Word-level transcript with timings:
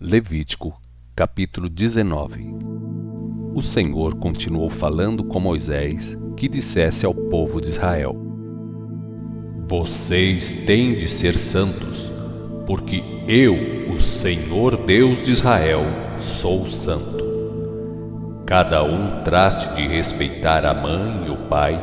Levítico, 0.00 0.80
capítulo 1.16 1.68
19 1.68 2.54
O 3.52 3.60
Senhor 3.60 4.14
continuou 4.14 4.70
falando 4.70 5.24
com 5.24 5.40
Moisés, 5.40 6.16
que 6.36 6.48
dissesse 6.48 7.04
ao 7.04 7.12
povo 7.12 7.60
de 7.60 7.70
Israel: 7.70 8.14
Vocês 9.66 10.52
têm 10.64 10.94
de 10.94 11.08
ser 11.08 11.34
santos, 11.34 12.12
porque 12.64 13.02
eu, 13.26 13.92
o 13.92 13.98
Senhor 13.98 14.76
Deus 14.76 15.20
de 15.20 15.32
Israel, 15.32 15.82
sou 16.16 16.68
santo. 16.68 17.24
Cada 18.46 18.84
um 18.84 19.24
trate 19.24 19.74
de 19.74 19.88
respeitar 19.88 20.64
a 20.64 20.72
mãe 20.72 21.26
e 21.26 21.30
o 21.30 21.48
pai 21.48 21.76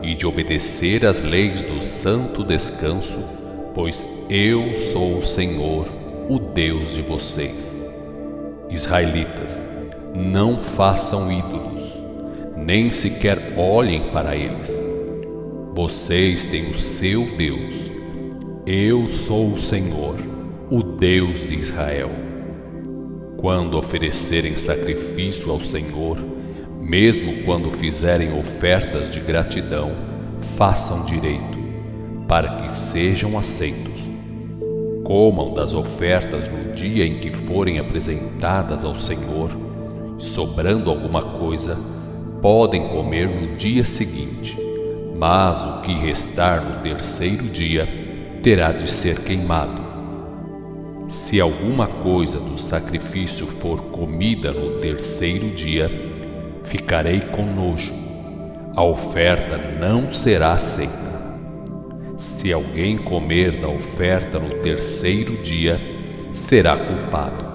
e 0.00 0.14
de 0.14 0.24
obedecer 0.24 1.04
às 1.04 1.20
leis 1.20 1.60
do 1.60 1.82
santo 1.82 2.42
descanso, 2.42 3.18
pois 3.74 4.06
eu 4.30 4.74
sou 4.74 5.18
o 5.18 5.22
Senhor 5.22 5.99
o 6.30 6.38
Deus 6.38 6.94
de 6.94 7.02
vocês. 7.02 7.76
Israelitas, 8.68 9.64
não 10.14 10.56
façam 10.56 11.32
ídolos, 11.32 11.82
nem 12.56 12.92
sequer 12.92 13.54
olhem 13.56 14.12
para 14.12 14.36
eles. 14.36 14.72
Vocês 15.74 16.44
têm 16.44 16.70
o 16.70 16.74
seu 16.76 17.24
Deus. 17.36 17.74
Eu 18.64 19.08
sou 19.08 19.54
o 19.54 19.58
Senhor, 19.58 20.14
o 20.70 20.84
Deus 20.84 21.40
de 21.40 21.56
Israel. 21.56 22.10
Quando 23.36 23.76
oferecerem 23.76 24.54
sacrifício 24.54 25.50
ao 25.50 25.60
Senhor, 25.60 26.16
mesmo 26.80 27.42
quando 27.42 27.72
fizerem 27.72 28.38
ofertas 28.38 29.12
de 29.12 29.18
gratidão, 29.18 29.90
façam 30.56 31.04
direito, 31.04 31.58
para 32.28 32.62
que 32.62 32.70
sejam 32.70 33.36
aceitos 33.36 34.09
comam 35.10 35.52
das 35.52 35.74
ofertas 35.74 36.46
no 36.46 36.72
dia 36.72 37.04
em 37.04 37.18
que 37.18 37.32
forem 37.32 37.80
apresentadas 37.80 38.84
ao 38.84 38.94
Senhor, 38.94 39.50
sobrando 40.18 40.88
alguma 40.88 41.20
coisa, 41.20 41.76
podem 42.40 42.86
comer 42.86 43.28
no 43.28 43.56
dia 43.56 43.84
seguinte, 43.84 44.56
mas 45.18 45.66
o 45.66 45.80
que 45.80 45.92
restar 45.92 46.62
no 46.64 46.80
terceiro 46.80 47.48
dia 47.48 47.88
terá 48.40 48.70
de 48.70 48.88
ser 48.88 49.18
queimado. 49.22 49.82
Se 51.08 51.40
alguma 51.40 51.88
coisa 51.88 52.38
do 52.38 52.56
sacrifício 52.56 53.48
for 53.48 53.82
comida 53.86 54.52
no 54.52 54.78
terceiro 54.78 55.50
dia, 55.50 55.90
ficarei 56.62 57.18
com 57.18 57.42
nojo. 57.42 57.92
A 58.76 58.84
oferta 58.84 59.58
não 59.58 60.12
será 60.12 60.52
aceita. 60.52 61.09
Se 62.20 62.52
alguém 62.52 62.98
comer 62.98 63.62
da 63.62 63.68
oferta 63.70 64.38
no 64.38 64.56
terceiro 64.56 65.38
dia, 65.38 65.80
será 66.34 66.76
culpado. 66.76 67.46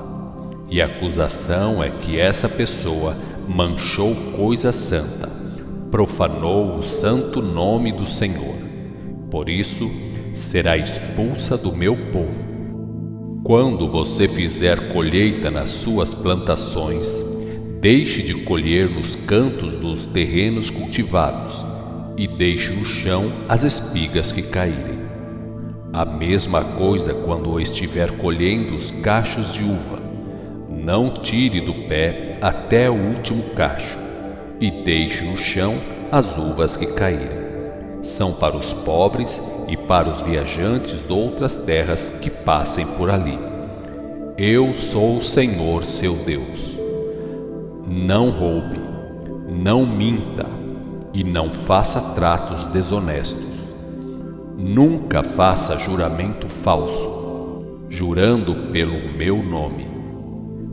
E 0.72 0.82
a 0.82 0.88
acusação 0.88 1.84
é 1.84 1.92
que 1.92 2.20
essa 2.20 2.50
pessoa 2.50 3.16
manchou 3.48 4.16
coisa 4.32 4.72
santa, 4.72 5.30
profanou 5.92 6.80
o 6.80 6.82
santo 6.82 7.44
nome 7.44 7.92
do 7.92 8.08
Senhor. 8.08 8.56
Por 9.30 9.50
isso, 9.50 9.88
será 10.34 10.76
expulsa 10.76 11.56
do 11.56 11.72
meu 11.72 11.96
povo. 12.12 13.44
Quando 13.44 13.88
você 13.88 14.28
fizer 14.28 14.92
colheita 14.92 15.52
nas 15.52 15.70
suas 15.70 16.16
plantações, 16.16 17.08
deixe 17.80 18.24
de 18.24 18.34
colher 18.46 18.90
nos 18.90 19.16
cantos 19.16 19.78
dos 19.78 20.08
terrenos 20.08 20.72
cultivados 20.72 21.75
e 22.18 22.28
deixe 22.28 22.72
no 22.74 22.86
chão 22.86 23.32
as 23.48 23.64
espigas 23.64 24.32
que 24.32 24.42
caírem. 24.42 25.00
A 25.92 26.06
mesma 26.06 26.64
coisa 26.64 27.14
quando 27.14 27.60
estiver 27.60 28.18
colhendo 28.18 28.76
os 28.76 28.92
cachos 28.92 29.54
de 29.54 29.64
uva. 29.64 30.00
Não 30.70 31.10
tire 31.10 31.62
do 31.62 31.74
pé 31.88 32.38
até 32.42 32.90
o 32.90 32.94
último 32.94 33.56
cacho 33.56 33.98
e 34.60 34.70
deixe 34.70 35.24
no 35.24 35.38
chão 35.38 35.80
as 36.12 36.38
uvas 36.38 36.76
que 36.76 36.86
caírem. 36.88 37.46
São 38.04 38.34
para 38.34 38.56
os 38.56 38.74
pobres 38.74 39.42
e 39.68 39.75
para 39.75 40.09
os 40.09 40.22
viajantes 40.22 41.04
de 41.04 41.12
outras 41.12 41.58
terras 41.58 42.09
que 42.09 42.30
passem 42.30 42.86
por 42.86 43.09
ali. 43.09 43.40
Eu 44.38 44.74
sou 44.74 45.18
o 45.18 45.24
Senhor 45.24 45.86
seu 45.86 46.14
Deus. 46.14 46.78
Não 47.88 48.30
roube, 48.30 48.80
não 49.50 49.86
minta, 49.86 50.46
e 51.16 51.24
não 51.24 51.50
faça 51.50 52.02
tratos 52.14 52.66
desonestos. 52.66 53.56
Nunca 54.58 55.24
faça 55.24 55.78
juramento 55.78 56.50
falso, 56.50 57.88
jurando 57.90 58.70
pelo 58.74 59.14
meu 59.14 59.42
nome. 59.42 59.88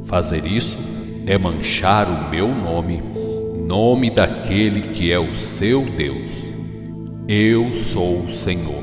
Fazer 0.03 0.45
isso 0.45 0.77
é 1.27 1.39
manchar 1.39 2.09
o 2.11 2.29
meu 2.29 2.49
nome, 2.49 3.01
nome 3.57 4.11
daquele 4.11 4.89
que 4.89 5.13
é 5.13 5.19
o 5.19 5.33
seu 5.33 5.83
Deus. 5.83 6.33
Eu 7.29 7.73
sou 7.73 8.25
o 8.25 8.31
Senhor. 8.31 8.83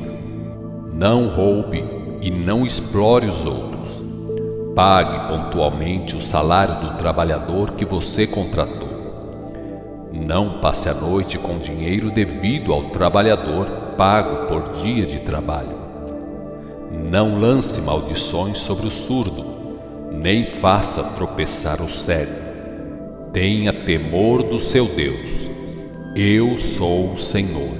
Não 0.94 1.28
roube 1.28 1.84
e 2.22 2.32
não 2.32 2.66
explore 2.66 3.28
os 3.28 3.46
outros. 3.46 4.02
Pague 4.74 5.28
pontualmente 5.28 6.16
o 6.16 6.22
salário 6.22 6.90
do 6.90 6.98
trabalhador 6.98 7.72
que 7.72 7.84
você 7.84 8.26
contratou 8.26 8.79
não 10.12 10.60
passe 10.60 10.90
a 10.90 10.94
noite 10.94 11.38
com 11.38 11.60
dinheiro 11.60 12.10
devido 12.10 12.74
ao 12.74 12.90
trabalhador 12.90 13.68
pago 13.96 14.48
por 14.48 14.82
dia 14.82 15.06
de 15.06 15.20
trabalho. 15.20 15.78
Não 16.92 17.40
lance 17.40 17.82
maldições 17.82 18.58
sobre 18.58 18.88
o 18.88 18.92
surdo, 18.92 19.46
nem 20.12 20.48
faça 20.48 21.04
tropeçar 21.04 21.82
o 21.82 21.90
cego. 21.90 22.32
Tenha 23.32 23.72
temor 23.72 24.42
do 24.42 24.60
seu 24.60 24.86
Deus. 24.86 25.48
Eu 26.16 26.58
sou 26.58 27.14
o 27.14 27.18
Senhor. 27.18 27.78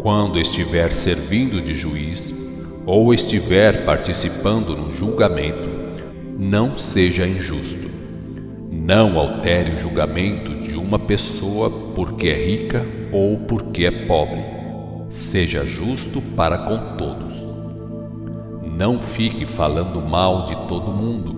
Quando 0.00 0.40
estiver 0.40 0.92
servindo 0.92 1.60
de 1.60 1.76
juiz 1.76 2.34
ou 2.84 3.14
estiver 3.14 3.84
participando 3.84 4.76
no 4.76 4.92
julgamento, 4.92 5.68
não 6.38 6.74
seja 6.74 7.26
injusto. 7.26 7.88
Não 8.70 9.18
altere 9.18 9.72
o 9.72 9.78
julgamento 9.78 10.58
uma 10.88 10.98
pessoa 10.98 11.70
porque 11.94 12.28
é 12.28 12.46
rica 12.46 12.86
ou 13.12 13.36
porque 13.40 13.84
é 13.84 13.90
pobre. 14.06 14.42
Seja 15.10 15.62
justo 15.66 16.22
para 16.34 16.56
com 16.56 16.96
todos. 16.96 17.34
Não 18.62 18.98
fique 18.98 19.46
falando 19.46 20.00
mal 20.00 20.44
de 20.44 20.56
todo 20.66 20.90
mundo. 20.90 21.36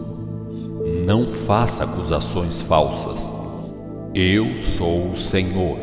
Não 1.04 1.26
faça 1.32 1.82
acusações 1.82 2.62
falsas. 2.62 3.28
Eu 4.14 4.56
sou 4.56 5.10
o 5.10 5.16
Senhor. 5.16 5.78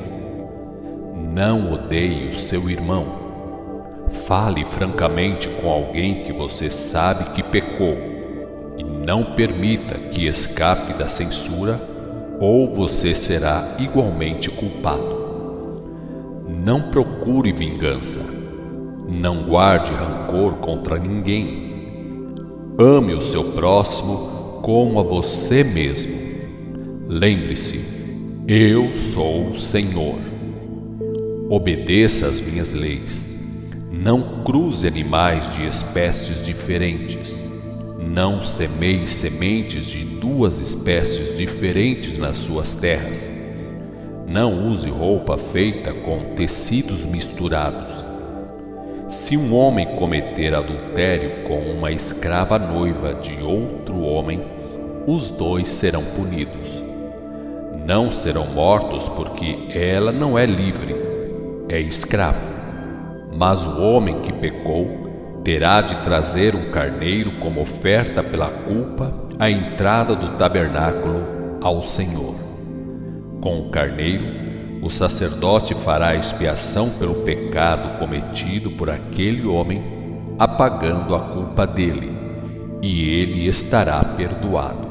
Não 1.13 1.73
odeie 1.73 2.29
o 2.29 2.35
seu 2.35 2.69
irmão. 2.69 3.05
Fale 4.25 4.63
francamente 4.63 5.49
com 5.61 5.69
alguém 5.69 6.23
que 6.23 6.31
você 6.31 6.69
sabe 6.71 7.31
que 7.31 7.43
pecou 7.43 7.97
e 8.77 8.83
não 8.83 9.35
permita 9.35 9.95
que 9.95 10.25
escape 10.25 10.93
da 10.93 11.09
censura 11.09 11.96
ou 12.39 12.73
você 12.73 13.13
será 13.13 13.75
igualmente 13.79 14.49
culpado. 14.49 15.17
Não 16.47 16.83
procure 16.91 17.51
vingança. 17.51 18.21
Não 19.07 19.45
guarde 19.45 19.91
rancor 19.91 20.55
contra 20.55 20.97
ninguém. 20.97 22.35
Ame 22.77 23.13
o 23.13 23.21
seu 23.21 23.43
próximo 23.53 24.59
como 24.61 24.99
a 24.99 25.03
você 25.03 25.63
mesmo. 25.63 26.15
Lembre-se, 27.07 27.79
eu 28.47 28.93
sou 28.93 29.51
o 29.51 29.57
Senhor. 29.57 30.19
Obedeça 31.49 32.27
às 32.27 32.41
minhas 32.41 32.73
leis. 32.73 33.35
Não 33.89 34.43
cruze 34.43 34.85
animais 34.85 35.49
de 35.53 35.65
espécies 35.65 36.45
diferentes 36.45 37.46
não 37.97 38.41
semeie 38.41 39.07
sementes 39.07 39.87
de 39.87 40.05
duas 40.05 40.59
espécies 40.59 41.35
diferentes 41.35 42.17
nas 42.17 42.37
suas 42.37 42.75
terras. 42.75 43.29
Não 44.27 44.67
use 44.67 44.89
roupa 44.89 45.37
feita 45.37 45.93
com 45.93 46.35
tecidos 46.35 47.03
misturados. 47.05 48.05
Se 49.07 49.35
um 49.35 49.55
homem 49.55 49.87
cometer 49.95 50.53
adultério 50.53 51.43
com 51.47 51.59
uma 51.59 51.91
escrava 51.91 52.59
noiva 52.59 53.15
de 53.15 53.41
outro 53.41 53.99
homem, 54.01 54.41
os 55.07 55.31
dois 55.31 55.69
serão 55.69 56.03
punidos. 56.03 56.83
Não 57.85 58.11
serão 58.11 58.45
mortos 58.47 59.07
porque 59.09 59.69
ela 59.73 60.11
não 60.11 60.37
é 60.37 60.45
livre, 60.45 60.93
é 61.69 61.79
escrava. 61.79 62.57
Mas 63.33 63.65
o 63.65 63.81
homem 63.81 64.19
que 64.19 64.33
pecou 64.33 65.06
terá 65.47 65.79
de 65.79 66.03
trazer 66.03 66.57
um 66.57 66.71
carneiro 66.71 67.39
como 67.39 67.61
oferta 67.61 68.21
pela 68.21 68.49
culpa 68.49 69.13
à 69.39 69.49
entrada 69.49 70.13
do 70.13 70.35
tabernáculo 70.35 71.57
ao 71.63 71.81
Senhor. 71.81 72.35
Com 73.39 73.61
o 73.61 73.69
carneiro, 73.69 74.25
o 74.81 74.89
sacerdote 74.89 75.73
fará 75.73 76.17
expiação 76.17 76.89
pelo 76.89 77.23
pecado 77.23 77.97
cometido 77.97 78.71
por 78.71 78.89
aquele 78.89 79.47
homem, 79.47 79.81
apagando 80.37 81.15
a 81.15 81.21
culpa 81.29 81.65
dele, 81.65 82.11
e 82.81 83.09
ele 83.09 83.47
estará 83.47 84.03
perdoado. 84.03 84.85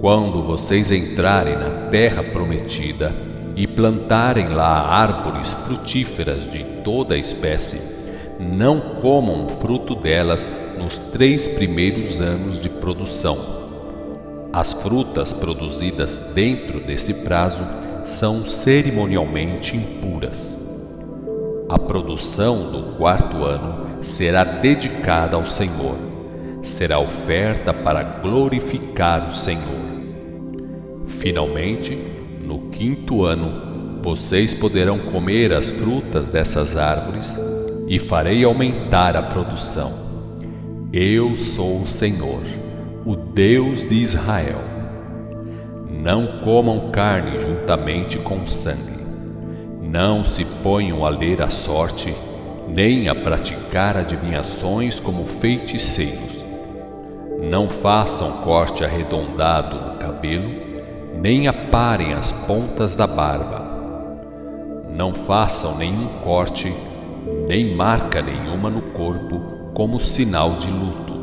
Quando 0.00 0.40
vocês 0.40 0.90
entrarem 0.90 1.58
na 1.58 1.90
terra 1.90 2.24
prometida 2.24 3.14
e 3.54 3.66
plantarem 3.66 4.48
lá 4.48 4.80
árvores 4.80 5.52
frutíferas 5.52 6.48
de 6.48 6.64
toda 6.82 7.18
espécie, 7.18 7.93
não 8.38 8.80
comam 9.00 9.48
fruto 9.48 9.94
delas 9.94 10.48
nos 10.78 10.98
três 10.98 11.46
primeiros 11.46 12.20
anos 12.20 12.58
de 12.58 12.68
produção. 12.68 13.36
As 14.52 14.72
frutas 14.72 15.32
produzidas 15.32 16.18
dentro 16.34 16.80
desse 16.80 17.14
prazo 17.14 17.62
são 18.04 18.44
cerimonialmente 18.46 19.76
impuras. 19.76 20.56
A 21.68 21.78
produção 21.78 22.70
do 22.70 22.96
quarto 22.96 23.44
ano 23.44 24.02
será 24.02 24.44
dedicada 24.44 25.36
ao 25.36 25.46
Senhor. 25.46 25.96
Será 26.62 26.98
oferta 26.98 27.72
para 27.72 28.02
glorificar 28.02 29.28
o 29.28 29.32
Senhor. 29.32 29.84
Finalmente, 31.06 31.98
no 32.40 32.68
quinto 32.68 33.24
ano, 33.24 34.00
vocês 34.02 34.52
poderão 34.52 34.98
comer 34.98 35.52
as 35.52 35.70
frutas 35.70 36.28
dessas 36.28 36.76
árvores 36.76 37.36
e 37.86 37.98
farei 37.98 38.44
aumentar 38.44 39.16
a 39.16 39.22
produção. 39.22 39.92
Eu 40.92 41.36
sou 41.36 41.82
o 41.82 41.88
Senhor, 41.88 42.42
o 43.04 43.14
Deus 43.16 43.86
de 43.88 43.96
Israel. 43.96 44.60
Não 45.90 46.40
comam 46.40 46.90
carne 46.90 47.38
juntamente 47.38 48.18
com 48.18 48.46
sangue. 48.46 48.94
Não 49.82 50.24
se 50.24 50.44
ponham 50.62 51.04
a 51.04 51.08
ler 51.08 51.42
a 51.42 51.50
sorte, 51.50 52.14
nem 52.68 53.08
a 53.08 53.14
praticar 53.14 53.96
adivinhações 53.96 54.98
como 54.98 55.24
feiticeiros. 55.24 56.42
Não 57.40 57.68
façam 57.68 58.32
corte 58.38 58.84
arredondado 58.84 59.76
no 59.76 59.98
cabelo, 59.98 60.50
nem 61.20 61.46
aparem 61.46 62.12
as 62.14 62.32
pontas 62.32 62.94
da 62.94 63.06
barba. 63.06 63.62
Não 64.90 65.14
façam 65.14 65.76
nenhum 65.76 66.08
corte 66.22 66.72
nem 67.48 67.74
marca 67.74 68.20
nenhuma 68.20 68.68
no 68.68 68.82
corpo 68.92 69.40
como 69.74 69.98
sinal 69.98 70.58
de 70.58 70.70
luto. 70.70 71.14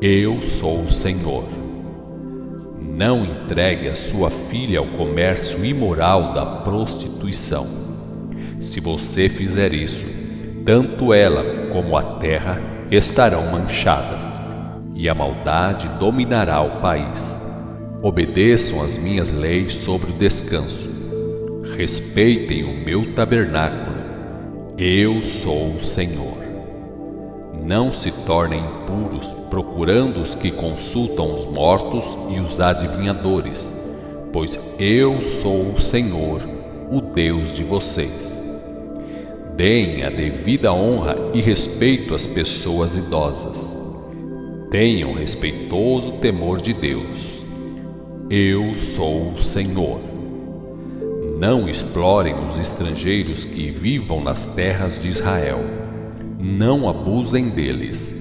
Eu 0.00 0.42
sou 0.42 0.82
o 0.82 0.90
Senhor. 0.90 1.44
Não 2.80 3.24
entregue 3.24 3.88
a 3.88 3.94
sua 3.94 4.30
filha 4.30 4.78
ao 4.78 4.86
comércio 4.88 5.64
imoral 5.64 6.32
da 6.34 6.44
prostituição. 6.44 7.66
Se 8.60 8.80
você 8.80 9.28
fizer 9.28 9.72
isso, 9.72 10.04
tanto 10.64 11.12
ela 11.12 11.68
como 11.72 11.96
a 11.96 12.02
terra 12.18 12.60
estarão 12.90 13.50
manchadas, 13.50 14.24
e 14.94 15.08
a 15.08 15.14
maldade 15.14 15.88
dominará 15.98 16.60
o 16.60 16.80
país. 16.80 17.40
Obedeçam 18.02 18.82
as 18.82 18.98
minhas 18.98 19.30
leis 19.30 19.74
sobre 19.74 20.10
o 20.10 20.14
descanso. 20.14 20.90
Respeitem 21.76 22.64
o 22.64 22.84
meu 22.84 23.14
tabernáculo 23.14 23.91
eu 24.84 25.22
sou 25.22 25.76
o 25.76 25.80
Senhor. 25.80 26.38
Não 27.62 27.92
se 27.92 28.10
tornem 28.10 28.58
impuros 28.58 29.28
procurando 29.48 30.20
os 30.20 30.34
que 30.34 30.50
consultam 30.50 31.32
os 31.32 31.44
mortos 31.44 32.18
e 32.28 32.40
os 32.40 32.60
adivinhadores, 32.60 33.72
pois 34.32 34.58
eu 34.80 35.22
sou 35.22 35.70
o 35.70 35.80
Senhor, 35.80 36.42
o 36.90 37.00
Deus 37.00 37.54
de 37.54 37.62
vocês. 37.62 38.42
Deem 39.56 40.02
a 40.02 40.10
devida 40.10 40.72
honra 40.72 41.16
e 41.32 41.40
respeito 41.40 42.12
às 42.12 42.26
pessoas 42.26 42.96
idosas. 42.96 43.78
Tenham 44.68 45.12
respeitoso 45.12 46.14
temor 46.14 46.60
de 46.60 46.72
Deus. 46.72 47.44
Eu 48.28 48.74
sou 48.74 49.28
o 49.34 49.38
Senhor. 49.38 50.11
Não 51.42 51.68
explorem 51.68 52.36
os 52.46 52.56
estrangeiros 52.56 53.44
que 53.44 53.68
vivam 53.68 54.22
nas 54.22 54.46
terras 54.46 55.02
de 55.02 55.08
Israel. 55.08 55.58
Não 56.38 56.88
abusem 56.88 57.48
deles. 57.48 58.14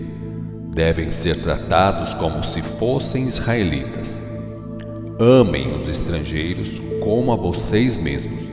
Devem 0.73 1.12
ser 1.12 1.39
tratados 1.39 2.15
como 2.15 2.44
se 2.44 2.63
fossem 2.63 3.27
israelitas. 3.27 4.19
Amem 5.19 5.75
os 5.75 5.88
estrangeiros 5.88 6.81
como 7.03 7.31
a 7.31 7.35
vocês 7.35 7.95
mesmos. 7.95 8.44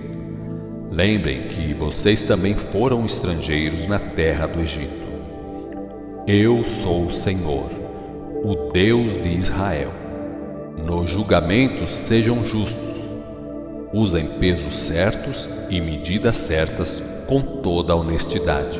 Lembrem 0.90 1.48
que 1.48 1.72
vocês 1.72 2.22
também 2.22 2.54
foram 2.54 3.06
estrangeiros 3.06 3.86
na 3.86 3.98
terra 3.98 4.46
do 4.46 4.60
Egito. 4.60 5.08
Eu 6.26 6.62
sou 6.62 7.06
o 7.06 7.10
Senhor, 7.10 7.70
o 8.44 8.70
Deus 8.70 9.16
de 9.16 9.30
Israel. 9.30 9.92
Nos 10.84 11.08
julgamentos 11.08 11.88
sejam 11.88 12.44
justos 12.44 12.87
Usem 13.92 14.26
pesos 14.38 14.78
certos 14.78 15.48
e 15.70 15.80
medidas 15.80 16.36
certas 16.36 17.02
com 17.26 17.40
toda 17.40 17.94
a 17.94 17.96
honestidade, 17.96 18.78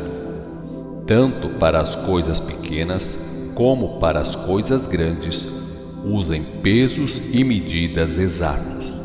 tanto 1.07 1.49
para 1.59 1.81
as 1.81 1.97
coisas 1.97 2.39
pequenas 2.39 3.19
como 3.55 3.99
para 3.99 4.21
as 4.21 4.37
coisas 4.37 4.87
grandes. 4.87 5.47
Usem 6.05 6.43
pesos 6.63 7.23
e 7.33 7.43
medidas 7.43 8.19
exatos. 8.19 9.01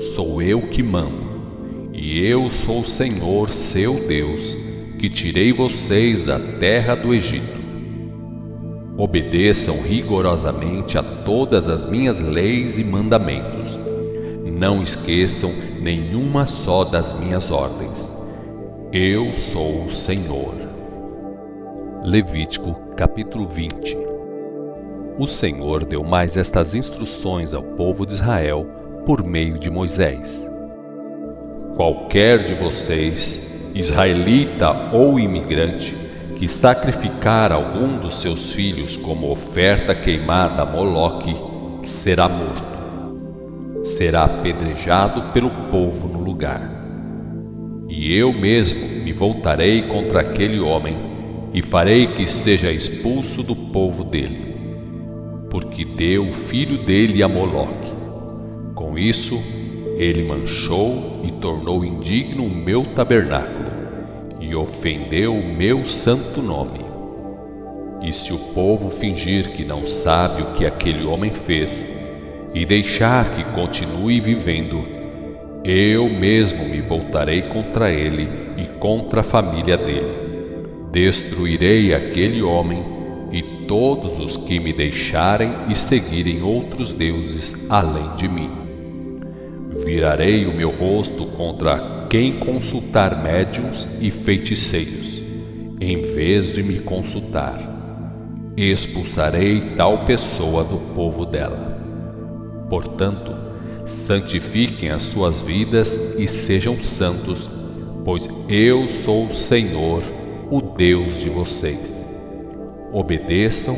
Sou 0.00 0.40
eu 0.40 0.68
que 0.68 0.82
mando, 0.82 1.90
e 1.92 2.18
eu 2.18 2.48
sou 2.48 2.80
o 2.80 2.86
Senhor, 2.86 3.50
seu 3.50 4.06
Deus, 4.06 4.56
que 4.98 5.10
tirei 5.10 5.52
vocês 5.52 6.24
da 6.24 6.40
terra 6.40 6.94
do 6.94 7.12
Egito. 7.12 7.56
Obedeçam 8.96 9.82
rigorosamente 9.82 10.96
a 10.96 11.02
todas 11.02 11.68
as 11.68 11.84
minhas 11.84 12.20
leis 12.20 12.78
e 12.78 12.84
mandamentos 12.84 13.85
não 14.56 14.82
esqueçam 14.82 15.52
nenhuma 15.78 16.46
só 16.46 16.82
das 16.82 17.12
minhas 17.12 17.50
ordens. 17.50 18.10
Eu 18.90 19.34
sou 19.34 19.84
o 19.84 19.90
Senhor. 19.90 20.54
Levítico 22.02 22.72
capítulo 22.96 23.46
20 23.46 23.98
O 25.18 25.26
Senhor 25.26 25.84
deu 25.84 26.02
mais 26.02 26.38
estas 26.38 26.74
instruções 26.74 27.52
ao 27.52 27.62
povo 27.62 28.06
de 28.06 28.14
Israel 28.14 28.66
por 29.04 29.22
meio 29.22 29.58
de 29.58 29.70
Moisés. 29.70 30.42
Qualquer 31.74 32.42
de 32.42 32.54
vocês, 32.54 33.46
israelita 33.74 34.90
ou 34.90 35.20
imigrante, 35.20 35.94
que 36.34 36.48
sacrificar 36.48 37.52
algum 37.52 37.98
dos 37.98 38.14
seus 38.22 38.52
filhos 38.52 38.96
como 38.96 39.30
oferta 39.30 39.94
queimada 39.94 40.62
a 40.62 40.66
Moloque, 40.66 41.34
será 41.82 42.26
morto 42.26 42.75
será 43.86 44.24
apedrejado 44.24 45.32
pelo 45.32 45.50
povo 45.70 46.08
no 46.08 46.20
lugar. 46.20 46.76
E 47.88 48.12
eu 48.12 48.32
mesmo 48.32 48.86
me 48.86 49.12
voltarei 49.12 49.82
contra 49.82 50.20
aquele 50.20 50.58
homem 50.58 50.96
e 51.54 51.62
farei 51.62 52.08
que 52.08 52.26
seja 52.26 52.72
expulso 52.72 53.42
do 53.42 53.54
povo 53.54 54.04
dele, 54.04 54.54
porque 55.48 55.84
deu 55.84 56.28
o 56.28 56.32
filho 56.32 56.84
dele 56.84 57.22
a 57.22 57.28
Moloque. 57.28 57.92
Com 58.74 58.98
isso, 58.98 59.40
ele 59.96 60.24
manchou 60.24 61.22
e 61.24 61.30
tornou 61.32 61.84
indigno 61.84 62.44
o 62.44 62.50
meu 62.50 62.84
tabernáculo 62.84 63.70
e 64.40 64.54
ofendeu 64.54 65.34
o 65.34 65.54
meu 65.54 65.86
santo 65.86 66.42
nome. 66.42 66.84
E 68.02 68.12
se 68.12 68.32
o 68.32 68.38
povo 68.38 68.90
fingir 68.90 69.52
que 69.52 69.64
não 69.64 69.86
sabe 69.86 70.42
o 70.42 70.52
que 70.52 70.66
aquele 70.66 71.04
homem 71.04 71.32
fez, 71.32 71.95
e 72.56 72.64
deixar 72.64 73.32
que 73.32 73.44
continue 73.52 74.18
vivendo, 74.18 74.82
eu 75.62 76.08
mesmo 76.08 76.66
me 76.66 76.80
voltarei 76.80 77.42
contra 77.42 77.90
ele 77.90 78.26
e 78.56 78.64
contra 78.78 79.20
a 79.20 79.22
família 79.22 79.76
dele. 79.76 80.10
Destruirei 80.90 81.94
aquele 81.94 82.40
homem 82.40 82.82
e 83.30 83.42
todos 83.66 84.18
os 84.18 84.38
que 84.38 84.58
me 84.58 84.72
deixarem 84.72 85.54
e 85.68 85.74
seguirem 85.74 86.42
outros 86.42 86.94
deuses 86.94 87.54
além 87.68 88.16
de 88.16 88.26
mim. 88.26 88.50
Virarei 89.84 90.46
o 90.46 90.56
meu 90.56 90.70
rosto 90.70 91.26
contra 91.26 92.06
quem 92.08 92.38
consultar 92.38 93.22
médiuns 93.22 93.86
e 94.00 94.10
feiticeiros, 94.10 95.20
em 95.78 96.00
vez 96.00 96.54
de 96.54 96.62
me 96.62 96.78
consultar. 96.78 97.60
Expulsarei 98.56 99.60
tal 99.76 100.06
pessoa 100.06 100.64
do 100.64 100.78
povo 100.94 101.26
dela. 101.26 101.75
Portanto, 102.68 103.32
santifiquem 103.84 104.90
as 104.90 105.02
suas 105.02 105.40
vidas 105.40 105.98
e 106.18 106.26
sejam 106.26 106.80
santos, 106.82 107.48
pois 108.04 108.28
eu 108.48 108.88
sou 108.88 109.26
o 109.26 109.34
Senhor, 109.34 110.02
o 110.50 110.60
Deus 110.60 111.18
de 111.18 111.30
vocês. 111.30 112.04
Obedeçam, 112.92 113.76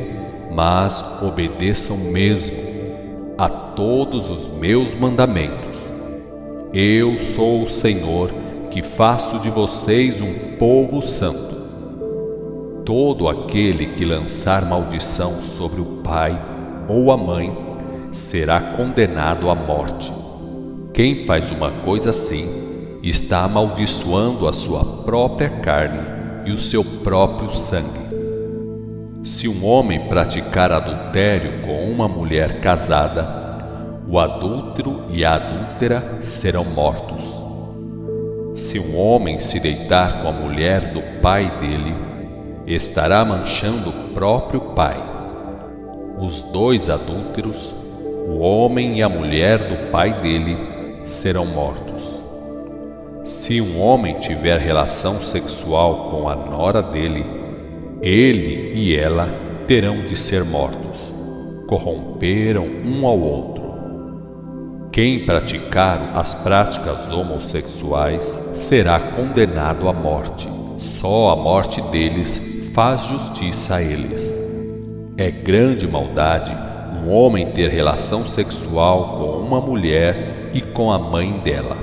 mas 0.52 1.22
obedeçam 1.22 1.96
mesmo 1.96 2.56
a 3.36 3.48
todos 3.48 4.28
os 4.28 4.46
meus 4.46 4.94
mandamentos. 4.94 5.78
Eu 6.72 7.18
sou 7.18 7.64
o 7.64 7.68
Senhor 7.68 8.32
que 8.70 8.82
faço 8.82 9.38
de 9.40 9.50
vocês 9.50 10.20
um 10.20 10.56
povo 10.58 11.02
santo. 11.02 11.56
todo 12.84 13.28
aquele 13.28 13.88
que 13.88 14.02
lançar 14.02 14.64
maldição 14.64 15.42
sobre 15.42 15.78
o 15.78 16.00
pai 16.02 16.40
ou 16.88 17.12
a 17.12 17.18
mãe 17.18 17.67
será 18.18 18.60
condenado 18.60 19.48
à 19.48 19.54
morte. 19.54 20.12
Quem 20.92 21.24
faz 21.24 21.50
uma 21.50 21.70
coisa 21.70 22.10
assim 22.10 22.98
está 23.02 23.44
amaldiçoando 23.44 24.48
a 24.48 24.52
sua 24.52 24.84
própria 25.04 25.48
carne 25.48 26.00
e 26.44 26.50
o 26.50 26.58
seu 26.58 26.84
próprio 26.84 27.50
sangue. 27.50 28.08
Se 29.24 29.46
um 29.48 29.64
homem 29.64 30.08
praticar 30.08 30.72
adultério 30.72 31.62
com 31.62 31.90
uma 31.90 32.08
mulher 32.08 32.60
casada, 32.60 33.38
o 34.08 34.18
adúltero 34.18 35.04
e 35.10 35.24
a 35.24 35.34
adúltera 35.34 36.18
serão 36.20 36.64
mortos. 36.64 37.22
Se 38.54 38.78
um 38.78 38.98
homem 38.98 39.38
se 39.38 39.60
deitar 39.60 40.22
com 40.22 40.28
a 40.28 40.32
mulher 40.32 40.92
do 40.92 41.20
pai 41.20 41.50
dele, 41.60 41.94
estará 42.66 43.24
manchando 43.24 43.90
o 43.90 44.08
próprio 44.14 44.60
pai. 44.74 44.98
Os 46.18 46.42
dois 46.42 46.90
adúlteros, 46.90 47.77
o 48.28 48.40
homem 48.40 48.98
e 48.98 49.02
a 49.02 49.08
mulher 49.08 49.56
do 49.66 49.90
pai 49.90 50.20
dele, 50.20 50.54
serão 51.02 51.46
mortos. 51.46 52.22
Se 53.24 53.58
um 53.58 53.80
homem 53.80 54.18
tiver 54.20 54.60
relação 54.60 55.22
sexual 55.22 56.10
com 56.10 56.28
a 56.28 56.36
nora 56.36 56.82
dele, 56.82 57.24
ele 58.02 58.74
e 58.74 58.94
ela 58.94 59.32
terão 59.66 60.04
de 60.04 60.14
ser 60.14 60.44
mortos. 60.44 61.10
Corromperam 61.66 62.66
um 62.84 63.06
ao 63.06 63.18
outro. 63.18 63.66
Quem 64.92 65.24
praticar 65.24 66.12
as 66.14 66.34
práticas 66.34 67.10
homossexuais 67.10 68.38
será 68.52 69.00
condenado 69.00 69.88
à 69.88 69.92
morte. 69.92 70.46
Só 70.76 71.30
a 71.30 71.36
morte 71.36 71.80
deles 71.90 72.38
faz 72.74 73.02
justiça 73.06 73.76
a 73.76 73.82
eles. 73.82 74.38
É 75.16 75.30
grande 75.30 75.86
maldade 75.86 76.67
um 77.08 77.10
homem 77.14 77.52
ter 77.52 77.70
relação 77.70 78.26
sexual 78.26 79.16
com 79.16 79.38
uma 79.38 79.62
mulher 79.62 80.50
e 80.52 80.60
com 80.60 80.92
a 80.92 80.98
mãe 80.98 81.40
dela. 81.40 81.78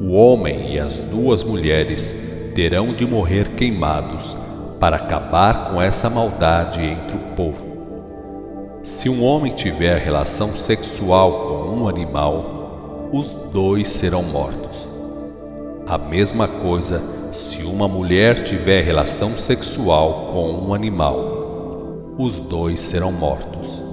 O 0.00 0.12
homem 0.12 0.74
e 0.74 0.78
as 0.80 0.96
duas 0.96 1.44
mulheres 1.44 2.12
terão 2.52 2.92
de 2.92 3.06
morrer 3.06 3.50
queimados 3.50 4.36
para 4.80 4.96
acabar 4.96 5.70
com 5.70 5.80
essa 5.80 6.10
maldade 6.10 6.80
entre 6.80 7.16
o 7.16 7.36
povo. 7.36 8.80
Se 8.82 9.08
um 9.08 9.22
homem 9.22 9.54
tiver 9.54 9.98
relação 9.98 10.56
sexual 10.56 11.44
com 11.46 11.76
um 11.76 11.88
animal, 11.88 13.10
os 13.12 13.28
dois 13.52 13.86
serão 13.86 14.24
mortos. 14.24 14.88
A 15.86 15.96
mesma 15.96 16.48
coisa 16.48 17.00
se 17.30 17.62
uma 17.62 17.86
mulher 17.86 18.42
tiver 18.42 18.82
relação 18.82 19.36
sexual 19.36 20.26
com 20.32 20.50
um 20.54 20.74
animal, 20.74 22.16
os 22.18 22.40
dois 22.40 22.80
serão 22.80 23.12
mortos. 23.12 23.87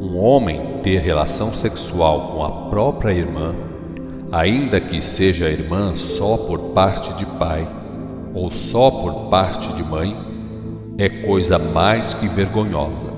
Um 0.00 0.16
homem 0.16 0.78
ter 0.82 1.02
relação 1.02 1.52
sexual 1.52 2.28
com 2.28 2.42
a 2.42 2.70
própria 2.70 3.12
irmã, 3.12 3.54
ainda 4.32 4.80
que 4.80 5.02
seja 5.02 5.50
irmã 5.50 5.94
só 5.94 6.38
por 6.38 6.70
parte 6.70 7.12
de 7.18 7.26
pai, 7.38 7.68
ou 8.32 8.50
só 8.50 8.90
por 8.90 9.28
parte 9.28 9.70
de 9.74 9.82
mãe, 9.82 10.16
é 10.96 11.06
coisa 11.06 11.58
mais 11.58 12.14
que 12.14 12.26
vergonhosa. 12.26 13.10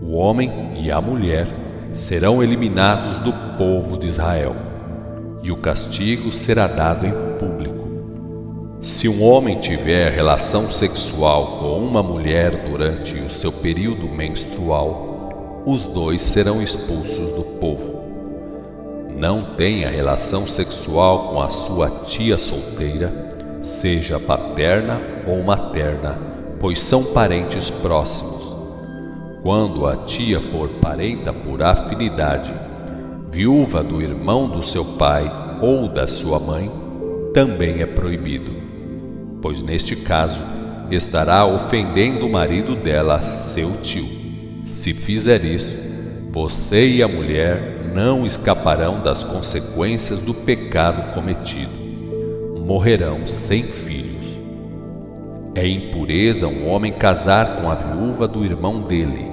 O 0.00 0.12
homem 0.12 0.72
e 0.80 0.90
a 0.90 0.98
mulher 0.98 1.46
serão 1.92 2.42
eliminados 2.42 3.18
do 3.18 3.32
povo 3.58 3.98
de 3.98 4.08
Israel, 4.08 4.56
e 5.42 5.52
o 5.52 5.58
castigo 5.58 6.32
será 6.32 6.68
dado 6.68 7.06
em 7.06 7.12
público. 7.38 7.82
Se 8.80 9.10
um 9.10 9.22
homem 9.22 9.60
tiver 9.60 10.10
relação 10.10 10.70
sexual 10.70 11.58
com 11.58 11.78
uma 11.78 12.02
mulher 12.02 12.66
durante 12.66 13.14
o 13.18 13.28
seu 13.28 13.52
período 13.52 14.08
menstrual, 14.08 15.11
os 15.64 15.86
dois 15.86 16.22
serão 16.22 16.62
expulsos 16.62 17.32
do 17.32 17.42
povo. 17.60 18.02
Não 19.16 19.54
tenha 19.56 19.90
relação 19.90 20.46
sexual 20.46 21.28
com 21.28 21.40
a 21.40 21.48
sua 21.50 21.88
tia 22.04 22.38
solteira 22.38 23.30
seja 23.62 24.18
paterna 24.18 25.00
ou 25.26 25.42
materna, 25.42 26.18
pois 26.58 26.80
são 26.80 27.04
parentes 27.04 27.70
próximos. 27.70 28.56
Quando 29.42 29.86
a 29.86 29.96
tia 29.96 30.40
for 30.40 30.68
parenta 30.80 31.32
por 31.32 31.62
afinidade, 31.62 32.52
viúva 33.30 33.82
do 33.82 34.02
irmão 34.02 34.48
do 34.48 34.62
seu 34.62 34.84
pai 34.84 35.30
ou 35.60 35.88
da 35.88 36.06
sua 36.06 36.38
mãe, 36.38 36.70
também 37.32 37.80
é 37.80 37.86
proibido, 37.86 38.52
pois 39.40 39.62
neste 39.62 39.96
caso 39.96 40.42
estará 40.90 41.46
ofendendo 41.46 42.26
o 42.26 42.32
marido 42.32 42.76
dela, 42.76 43.20
seu 43.22 43.72
tio. 43.80 44.21
Se 44.64 44.92
fizer 44.92 45.44
isso, 45.44 45.76
você 46.30 46.88
e 46.88 47.02
a 47.02 47.08
mulher 47.08 47.90
não 47.94 48.24
escaparão 48.24 49.02
das 49.02 49.22
consequências 49.22 50.18
do 50.20 50.32
pecado 50.32 51.12
cometido 51.14 51.82
morrerão 52.62 53.26
sem 53.26 53.64
filhos. 53.64 54.26
É 55.54 55.66
impureza 55.66 56.46
um 56.46 56.68
homem 56.68 56.92
casar 56.92 57.56
com 57.56 57.68
a 57.68 57.74
viúva 57.74 58.26
do 58.26 58.44
irmão 58.44 58.82
dele, 58.82 59.30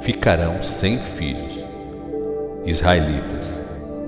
ficarão 0.00 0.62
sem 0.62 0.98
filhos. 0.98 1.54
Israelitas, 2.66 3.62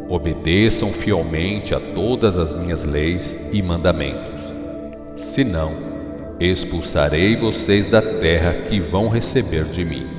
obedeçam 0.09 0.93
fielmente 0.93 1.75
a 1.75 1.81
todas 1.81 2.37
as 2.37 2.55
minhas 2.55 2.85
leis 2.85 3.35
e 3.53 3.63
mandamentos. 3.63 4.43
Senão, 5.17 5.73
expulsarei 6.41 7.37
vocês 7.37 7.89
da 7.89 8.03
terra 8.03 8.53
que 8.69 8.81
vão 8.81 9.09
receber 9.09 9.65
de 9.65 9.85
mim. 9.85 10.18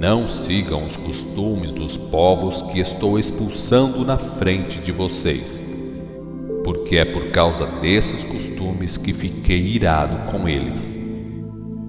Não 0.00 0.26
sigam 0.26 0.84
os 0.84 0.96
costumes 0.96 1.70
dos 1.70 1.96
povos 1.96 2.62
que 2.62 2.80
estou 2.80 3.18
expulsando 3.18 4.04
na 4.04 4.18
frente 4.18 4.80
de 4.80 4.90
vocês 4.90 5.60
porque 6.64 6.96
é 6.96 7.04
por 7.04 7.30
causa 7.30 7.66
desses 7.66 8.24
costumes 8.24 8.96
que 8.96 9.12
fiquei 9.12 9.60
irado 9.60 10.30
com 10.30 10.48
eles. 10.48 10.96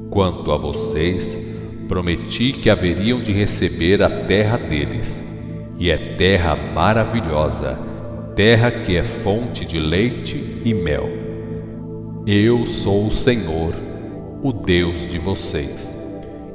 Quanto 0.10 0.52
a 0.52 0.58
vocês, 0.58 1.36
prometi 1.88 2.54
que 2.54 2.70
haveriam 2.70 3.22
de 3.22 3.32
receber 3.32 4.02
a 4.02 4.10
terra 4.26 4.58
deles, 4.58 5.24
e 5.78 5.90
é 5.90 6.16
terra 6.16 6.56
maravilhosa, 6.56 7.80
terra 8.36 8.72
que 8.72 8.96
é 8.96 9.04
fonte 9.04 9.66
de 9.66 9.80
leite 9.80 10.62
e 10.64 10.74
mel. 10.74 11.10
Eu 12.26 12.66
sou 12.66 13.08
o 13.08 13.14
Senhor, 13.14 13.74
o 14.44 14.52
Deus 14.54 15.08
de 15.08 15.18
vocês, 15.18 15.96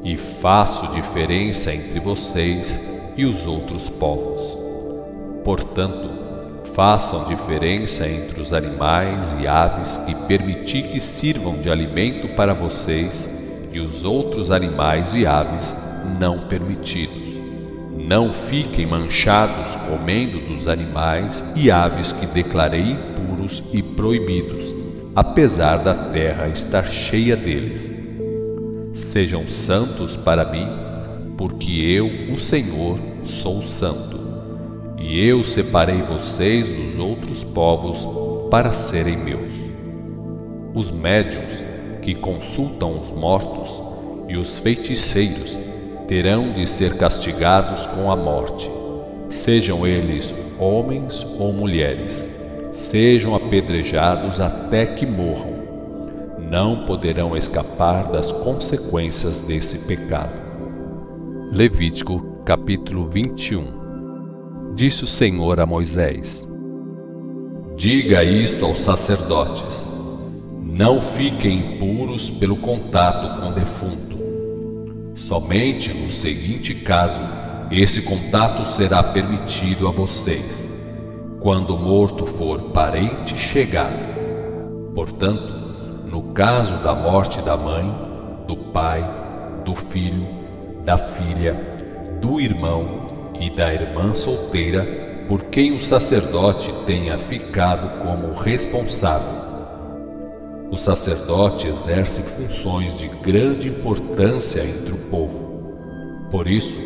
e 0.06 0.16
faço 0.16 0.86
diferença 0.94 1.74
entre 1.74 1.98
vocês 1.98 2.80
e 3.16 3.26
os 3.26 3.44
outros 3.44 3.90
povos. 3.90 4.40
Portanto, 5.42 6.08
façam 6.74 7.24
diferença 7.24 8.08
entre 8.08 8.40
os 8.40 8.52
animais 8.52 9.36
e 9.40 9.48
aves 9.48 9.98
que 10.06 10.14
permiti 10.14 10.84
que 10.84 11.00
sirvam 11.00 11.58
de 11.58 11.68
alimento 11.68 12.28
para 12.36 12.54
vocês 12.54 13.28
e 13.72 13.80
os 13.80 14.04
outros 14.04 14.52
animais 14.52 15.12
e 15.12 15.26
aves 15.26 15.74
não 16.20 16.46
permitidos. 16.46 17.34
Não 17.96 18.32
fiquem 18.32 18.86
manchados 18.86 19.74
comendo 19.88 20.38
dos 20.46 20.68
animais 20.68 21.42
e 21.56 21.68
aves 21.68 22.12
que 22.12 22.26
declarei 22.26 22.92
impuros 22.92 23.60
e 23.72 23.82
proibidos, 23.82 24.72
apesar 25.16 25.78
da 25.78 25.94
terra 25.94 26.46
estar 26.46 26.86
cheia 26.86 27.36
deles. 27.36 27.95
Sejam 28.96 29.46
santos 29.46 30.16
para 30.16 30.50
mim, 30.50 30.66
porque 31.36 31.70
eu, 31.70 32.32
o 32.32 32.38
Senhor, 32.38 32.98
sou 33.24 33.62
santo 33.62 34.18
e 34.98 35.20
eu 35.20 35.44
separei 35.44 36.00
vocês 36.00 36.66
dos 36.70 36.98
outros 36.98 37.44
povos 37.44 38.08
para 38.50 38.72
serem 38.72 39.18
meus. 39.18 39.54
Os 40.74 40.90
médiuns 40.90 41.62
que 42.00 42.14
consultam 42.14 42.98
os 42.98 43.12
mortos 43.12 43.82
e 44.30 44.38
os 44.38 44.58
feiticeiros 44.58 45.58
terão 46.08 46.54
de 46.54 46.66
ser 46.66 46.96
castigados 46.96 47.84
com 47.88 48.10
a 48.10 48.16
morte, 48.16 48.70
sejam 49.28 49.86
eles 49.86 50.34
homens 50.58 51.22
ou 51.38 51.52
mulheres, 51.52 52.30
sejam 52.72 53.34
apedrejados 53.34 54.40
até 54.40 54.86
que 54.86 55.04
morram. 55.04 55.55
Não 56.48 56.84
poderão 56.84 57.36
escapar 57.36 58.06
das 58.06 58.30
consequências 58.30 59.40
desse 59.40 59.80
pecado. 59.80 60.40
Levítico 61.50 62.20
capítulo 62.44 63.08
21 63.08 64.72
Disse 64.72 65.02
o 65.02 65.08
Senhor 65.08 65.58
a 65.58 65.66
Moisés: 65.66 66.46
Diga 67.74 68.22
isto 68.22 68.64
aos 68.64 68.78
sacerdotes: 68.78 69.84
Não 70.62 71.00
fiquem 71.00 71.74
impuros 71.74 72.30
pelo 72.30 72.56
contato 72.56 73.42
com 73.42 73.52
defunto. 73.52 74.16
Somente 75.16 75.92
no 75.92 76.12
seguinte 76.12 76.76
caso, 76.76 77.22
esse 77.72 78.02
contato 78.02 78.64
será 78.64 79.02
permitido 79.02 79.88
a 79.88 79.90
vocês, 79.90 80.70
quando 81.40 81.74
o 81.74 81.78
morto 81.78 82.24
for 82.24 82.70
parente 82.70 83.36
chegado. 83.36 84.14
Portanto, 84.94 85.65
no 86.16 86.32
caso 86.32 86.78
da 86.78 86.94
morte 86.94 87.42
da 87.42 87.58
mãe, 87.58 87.94
do 88.46 88.56
pai, 88.56 89.06
do 89.66 89.74
filho, 89.74 90.26
da 90.82 90.96
filha, 90.96 91.54
do 92.22 92.40
irmão 92.40 93.06
e 93.38 93.50
da 93.50 93.74
irmã 93.74 94.14
solteira 94.14 95.26
por 95.28 95.42
quem 95.42 95.76
o 95.76 95.80
sacerdote 95.80 96.72
tenha 96.86 97.18
ficado 97.18 98.02
como 98.02 98.32
responsável. 98.32 99.28
O 100.70 100.78
sacerdote 100.78 101.68
exerce 101.68 102.22
funções 102.22 102.96
de 102.96 103.08
grande 103.08 103.68
importância 103.68 104.62
entre 104.62 104.94
o 104.94 104.98
povo. 105.10 105.76
Por 106.30 106.48
isso, 106.48 106.78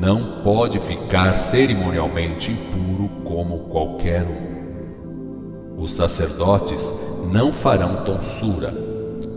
não 0.00 0.40
pode 0.42 0.80
ficar 0.80 1.34
cerimonialmente 1.34 2.50
impuro 2.50 3.10
como 3.22 3.68
qualquer 3.68 4.22
um. 4.22 5.82
Os 5.82 5.92
sacerdotes 5.92 6.90
não 7.30 7.52
farão 7.52 8.04
tonsura, 8.04 8.74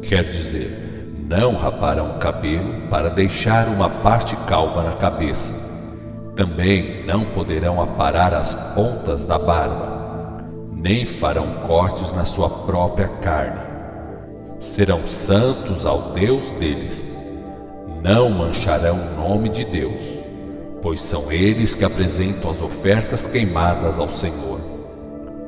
quer 0.01 0.24
dizer, 0.25 1.13
não 1.27 1.56
raparão 1.56 2.18
cabelo 2.20 2.88
para 2.89 3.10
deixar 3.10 3.68
uma 3.68 3.89
parte 3.89 4.36
calva 4.48 4.84
na 4.84 4.94
cabeça. 4.94 5.54
Também 6.36 7.06
não 7.06 7.25
poderão 7.25 7.82
aparar 7.82 8.34
as 8.34 8.54
pontas 8.74 9.25
da 9.25 9.39
barba, 9.39 10.44
nem 10.74 11.06
farão 11.06 11.62
cortes 11.65 12.12
na 12.13 12.25
sua 12.25 12.50
própria 12.50 13.08
carne. 13.08 13.62
Serão 14.60 15.06
santos 15.08 15.86
ao 15.86 16.13
Deus 16.13 16.51
deles. 16.51 17.06
Não 18.01 18.30
mancharão 18.30 19.00
o 19.00 19.15
nome 19.15 19.50
de 19.50 19.63
Deus 19.65 20.25
pois 20.86 21.01
são 21.01 21.32
eles 21.32 21.74
que 21.74 21.84
apresentam 21.84 22.51
as 22.51 22.62
ofertas 22.62 23.25
queimadas 23.25 23.98
ao 23.98 24.08
Senhor. 24.08 24.60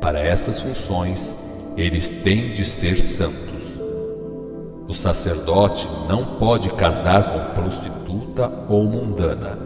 Para 0.02 0.20
essas 0.20 0.60
funções, 0.60 1.32
eles 1.78 2.10
têm 2.10 2.52
de 2.52 2.66
ser 2.66 3.00
santos. 3.00 3.64
O 4.88 4.94
sacerdote 4.94 5.88
não 6.10 6.38
pode 6.38 6.70
casar 6.72 7.32
com 7.32 7.62
prostituta 7.62 8.52
ou 8.68 8.84
mundana, 8.86 9.60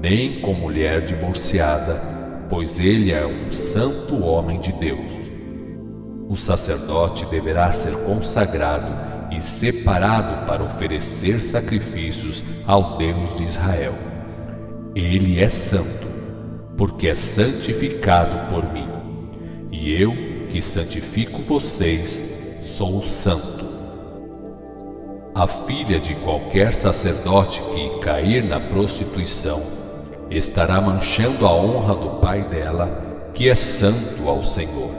nem 0.00 0.40
com 0.40 0.54
mulher 0.54 1.04
divorciada, 1.04 2.00
pois 2.48 2.80
ele 2.80 3.12
é 3.12 3.26
um 3.26 3.52
santo 3.52 4.24
homem 4.24 4.58
de 4.58 4.72
Deus. 4.72 5.10
O 6.28 6.36
sacerdote 6.36 7.26
deverá 7.26 7.70
ser 7.72 7.94
consagrado 8.04 9.10
e 9.30 9.40
separado 9.40 10.46
para 10.46 10.62
oferecer 10.64 11.42
sacrifícios 11.42 12.42
ao 12.66 12.96
Deus 12.96 13.36
de 13.36 13.44
Israel. 13.44 13.94
Ele 14.94 15.40
é 15.40 15.50
santo, 15.50 16.08
porque 16.76 17.08
é 17.08 17.14
santificado 17.14 18.48
por 18.48 18.72
mim. 18.72 18.88
E 19.70 19.92
eu, 19.92 20.29
que 20.50 20.60
santifico 20.60 21.42
vocês, 21.42 22.20
sou 22.60 23.02
santo. 23.04 23.64
A 25.32 25.46
filha 25.46 26.00
de 26.00 26.14
qualquer 26.16 26.74
sacerdote 26.74 27.62
que 27.72 28.00
cair 28.00 28.42
na 28.42 28.58
prostituição 28.58 29.62
estará 30.28 30.80
manchando 30.80 31.46
a 31.46 31.54
honra 31.54 31.94
do 31.94 32.10
pai 32.20 32.42
dela, 32.42 33.30
que 33.32 33.48
é 33.48 33.54
santo 33.54 34.28
ao 34.28 34.42
Senhor. 34.42 34.90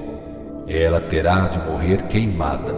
Ela 0.67 1.01
terá 1.01 1.47
de 1.47 1.59
morrer 1.69 2.03
queimada. 2.03 2.73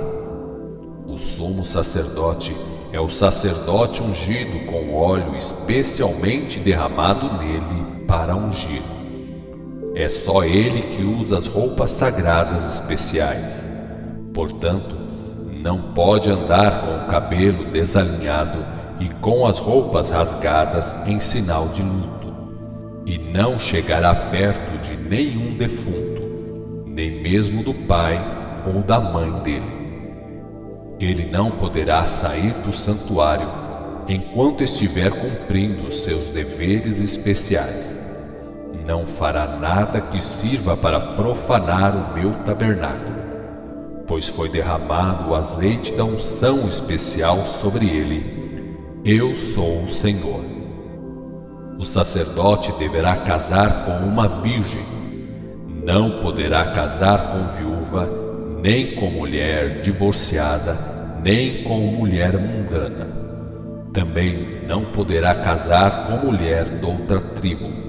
O 1.06 1.18
sumo 1.18 1.64
sacerdote 1.64 2.56
é 2.92 3.00
o 3.00 3.10
sacerdote 3.10 4.02
ungido 4.02 4.66
com 4.66 4.96
óleo 4.96 5.36
especialmente 5.36 6.60
derramado 6.60 7.38
nele 7.38 8.06
para 8.08 8.36
ungir. 8.36 9.03
É 9.96 10.10
só 10.10 10.44
ele 10.44 10.82
que 10.82 11.04
usa 11.04 11.38
as 11.38 11.48
roupas 11.48 11.92
sagradas 11.92 12.76
especiais. 12.76 13.64
Portanto, 14.34 14.96
não 15.62 15.94
pode 15.94 16.30
andar 16.30 16.82
com 16.82 17.06
o 17.06 17.08
cabelo 17.08 17.72
desalinhado 17.72 18.66
e 19.00 19.08
com 19.22 19.46
as 19.46 19.60
roupas 19.60 20.10
rasgadas 20.10 20.96
em 21.06 21.20
sinal 21.20 21.70
de 21.70 21.84
luto, 21.84 22.34
e 23.06 23.20
não 23.20 23.60
chegará 23.60 24.16
perto 24.16 24.80
de 24.80 24.98
nenhum 24.98 25.56
defunto, 25.58 26.84
nem 26.88 27.22
mesmo 27.22 27.64
do 27.64 27.74
pai 27.74 28.20
ou 28.66 28.82
da 28.82 29.00
mãe 29.00 29.32
dele. 29.42 29.84
Ele 31.00 31.26
não 31.26 31.52
poderá 31.52 32.06
sair 32.08 32.54
do 32.62 32.74
santuário 32.74 33.48
enquanto 34.08 34.64
estiver 34.64 35.12
cumprindo 35.12 35.92
seus 35.92 36.30
deveres 36.30 37.00
especiais. 37.00 38.03
Não 38.86 39.06
fará 39.06 39.58
nada 39.58 40.02
que 40.02 40.22
sirva 40.22 40.76
para 40.76 41.00
profanar 41.00 41.96
o 41.96 42.14
meu 42.14 42.34
tabernáculo, 42.44 43.16
pois 44.08 44.28
foi 44.28 44.50
derramado 44.50 45.30
o 45.30 45.36
azeite 45.36 45.94
da 45.94 46.04
unção 46.04 46.68
especial 46.68 47.46
sobre 47.46 47.88
ele. 47.88 49.02
Eu 49.06 49.36
sou 49.36 49.84
o 49.84 49.90
Senhor. 49.90 50.44
O 51.78 51.86
sacerdote 51.86 52.72
deverá 52.78 53.18
casar 53.18 53.86
com 53.86 54.06
uma 54.06 54.28
virgem, 54.28 54.86
não 55.68 56.22
poderá 56.22 56.72
casar 56.72 57.32
com 57.32 57.48
viúva, 57.58 58.10
nem 58.62 58.96
com 58.96 59.10
mulher 59.10 59.82
divorciada 59.82 60.94
nem 61.24 61.64
com 61.64 61.80
mulher 61.80 62.38
mundana. 62.38 63.08
Também 63.94 64.66
não 64.68 64.86
poderá 64.86 65.34
casar 65.36 66.06
com 66.06 66.28
mulher 66.28 66.80
de 66.80 66.86
outra 66.86 67.22
tribo. 67.22 67.83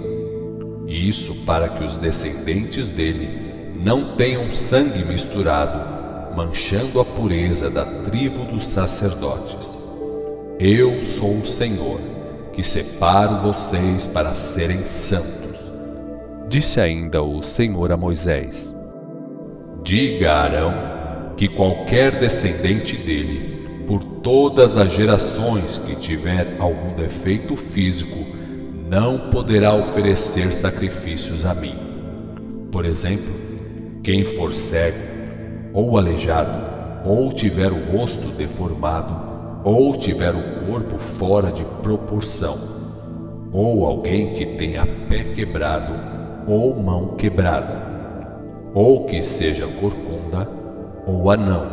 Isso 0.87 1.35
para 1.47 1.69
que 1.69 1.83
os 1.83 1.99
descendentes 1.99 2.89
dele 2.89 3.29
não 3.75 4.17
tenham 4.17 4.51
sangue 4.53 5.05
misturado, 5.05 6.35
manchando 6.37 7.01
a 7.01 7.05
pureza 7.05 7.71
da 7.71 7.85
tribo 7.85 8.45
dos 8.45 8.67
sacerdotes. 8.67 9.79
Eu 10.59 11.01
sou 11.01 11.39
o 11.39 11.47
Senhor, 11.47 12.01
que 12.53 12.63
separo 12.63 13.43
vocês 13.43 14.07
para 14.07 14.35
serem 14.35 14.85
santos. 14.85 15.61
Disse 16.49 16.81
ainda 16.81 17.23
o 17.23 17.43
Senhor 17.43 17.91
a 17.91 17.97
Moisés: 17.97 18.75
Diga 19.83 20.33
a 20.33 20.43
Arão 20.43 20.75
que 21.37 21.49
qualquer 21.49 22.19
descendente 22.19 22.97
dele, 22.97 23.85
por 23.87 24.03
todas 24.03 24.77
as 24.77 24.93
gerações 24.93 25.79
que 25.79 25.97
tiver 25.97 26.57
algum 26.59 26.95
defeito 26.95 27.57
físico, 27.57 28.17
não 28.87 29.31
poderá 29.31 29.75
oferecer 29.75 30.53
sacrifícios 30.53 31.47
a 31.47 31.55
mim. 31.55 31.75
Por 32.71 32.85
exemplo, 32.85 33.35
quem 34.03 34.25
for 34.25 34.53
cego, 34.53 34.99
ou 35.73 35.97
aleijado, 35.97 37.09
ou 37.09 37.33
tiver 37.33 37.73
o 37.73 37.93
rosto 37.93 38.29
deformado, 38.29 39.63
ou 39.65 39.97
tiver 39.97 40.35
o 40.35 40.67
corpo 40.67 40.99
fora 40.99 41.51
de 41.51 41.65
proporção, 41.83 42.59
ou 43.51 43.87
alguém 43.87 44.35
que 44.35 44.45
tenha 44.45 44.87
pé 45.09 45.25
quebrado 45.25 45.95
ou 46.47 46.75
mão 46.75 47.17
quebrada, 47.17 47.83
ou 48.75 49.07
que 49.07 49.23
seja 49.23 49.67
corcunda, 49.67 50.47
ou 51.07 51.31
anão, 51.31 51.67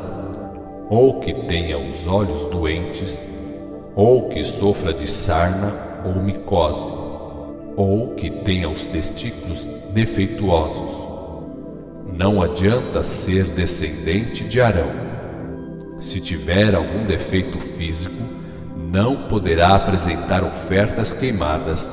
ou 0.89 1.19
que 1.19 1.33
tenha 1.33 1.77
os 1.77 2.07
olhos 2.07 2.45
doentes, 2.45 3.21
ou 3.95 4.29
que 4.29 4.45
sofra 4.45 4.93
de 4.93 5.11
sarna 5.11 5.90
ou 6.05 6.21
micose, 6.21 6.89
ou 7.75 8.15
que 8.15 8.29
tenha 8.29 8.69
os 8.69 8.87
testículos 8.87 9.65
defeituosos. 9.93 10.91
Não 12.17 12.41
adianta 12.41 13.03
ser 13.03 13.45
descendente 13.45 14.43
de 14.43 14.59
Arão. 14.59 14.89
Se 15.99 16.19
tiver 16.19 16.75
algum 16.75 17.05
defeito 17.05 17.59
físico, 17.59 18.21
não 18.91 19.27
poderá 19.27 19.75
apresentar 19.75 20.43
ofertas 20.43 21.13
queimadas, 21.13 21.89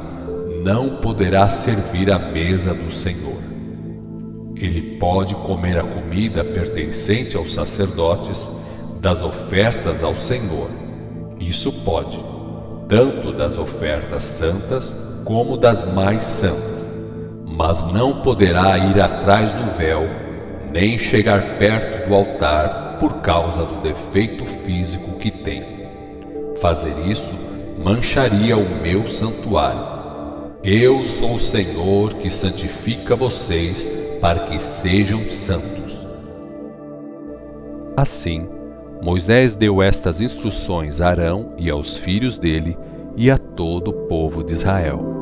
não 0.62 0.96
poderá 0.96 1.48
servir 1.48 2.10
à 2.10 2.18
mesa 2.18 2.74
do 2.74 2.90
Senhor. 2.90 3.38
Ele 4.56 4.98
pode 4.98 5.34
comer 5.36 5.78
a 5.78 5.84
comida 5.84 6.42
pertencente 6.42 7.36
aos 7.36 7.54
sacerdotes 7.54 8.50
das 9.00 9.22
ofertas 9.22 10.02
ao 10.02 10.16
Senhor. 10.16 10.68
Isso 11.38 11.70
pode, 11.84 12.18
tanto 12.88 13.32
das 13.32 13.58
ofertas 13.58 14.24
santas 14.24 14.96
como 15.24 15.56
das 15.56 15.84
mais 15.84 16.24
santas. 16.24 16.90
Mas 17.44 17.92
não 17.92 18.22
poderá 18.22 18.78
ir 18.78 19.00
atrás 19.00 19.52
do 19.52 19.70
véu, 19.76 20.08
nem 20.72 20.98
chegar 20.98 21.58
perto 21.58 22.08
do 22.08 22.14
altar 22.14 22.96
por 22.98 23.20
causa 23.20 23.64
do 23.64 23.82
defeito 23.82 24.44
físico 24.46 25.18
que 25.18 25.30
tem. 25.30 25.88
Fazer 26.60 26.98
isso 27.06 27.30
mancharia 27.78 28.56
o 28.56 28.82
meu 28.82 29.06
santuário. 29.06 29.98
Eu 30.62 31.04
sou 31.04 31.34
o 31.34 31.40
Senhor 31.40 32.14
que 32.14 32.30
santifica 32.30 33.14
vocês 33.14 33.86
para 34.20 34.40
que 34.40 34.58
sejam 34.58 35.28
santos. 35.28 35.98
Assim, 37.96 38.48
Moisés 39.00 39.54
deu 39.54 39.82
estas 39.82 40.20
instruções 40.20 41.00
a 41.00 41.08
Arão 41.08 41.48
e 41.56 41.70
aos 41.70 41.96
filhos 41.96 42.38
dele 42.38 42.76
e 43.16 43.30
a 43.30 43.38
todo 43.38 43.88
o 43.88 44.06
povo 44.06 44.42
de 44.42 44.54
Israel. 44.54 45.17